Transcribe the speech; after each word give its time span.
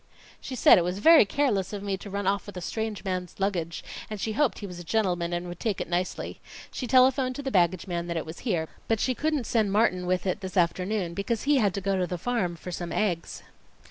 "She 0.39 0.55
said 0.55 0.79
it 0.79 0.83
was 0.83 0.97
very 0.97 1.25
careless 1.25 1.73
of 1.73 1.83
me 1.83 1.95
to 1.97 2.09
run 2.09 2.25
off 2.25 2.47
with 2.47 2.57
a 2.57 2.59
strange 2.61 3.03
man's 3.03 3.35
luggage; 3.39 3.83
and 4.09 4.19
she 4.19 4.31
hoped 4.31 4.57
he 4.57 4.65
was 4.65 4.79
a 4.79 4.83
gentleman 4.83 5.31
and 5.31 5.47
would 5.47 5.59
take 5.59 5.79
it 5.79 5.87
nicely. 5.87 6.39
She 6.71 6.87
telephoned 6.87 7.35
to 7.35 7.43
the 7.43 7.51
baggage 7.51 7.85
man 7.85 8.07
that 8.07 8.17
it 8.17 8.25
was 8.25 8.39
here, 8.39 8.67
but 8.87 8.99
she 8.99 9.13
couldn't 9.13 9.45
send 9.45 9.71
Martin 9.71 10.07
with 10.07 10.25
it 10.25 10.41
this 10.41 10.57
afternoon 10.57 11.13
because 11.13 11.43
he 11.43 11.57
had 11.57 11.75
to 11.75 11.81
go 11.81 11.95
to 11.99 12.07
the 12.07 12.17
farm 12.17 12.55
for 12.55 12.71
some 12.71 12.91
eggs." 12.91 13.43